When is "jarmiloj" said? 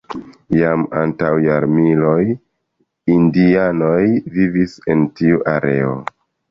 1.43-2.17